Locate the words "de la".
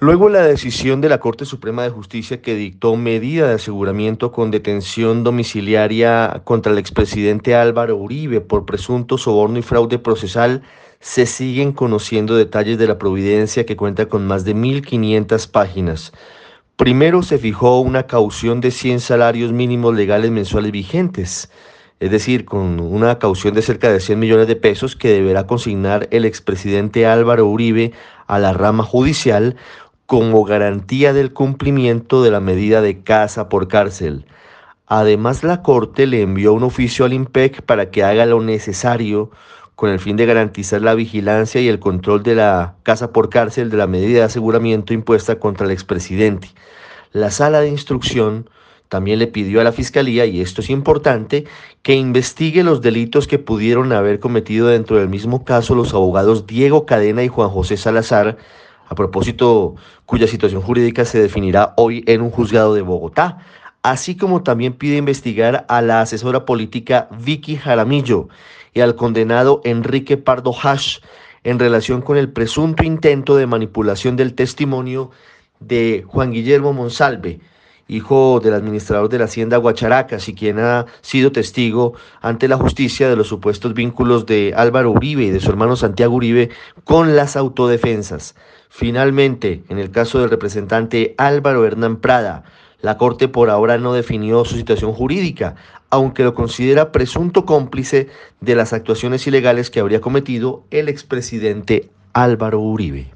1.00-1.20, 12.76-12.98, 32.22-32.40, 42.22-42.74, 43.70-43.86, 79.08-79.24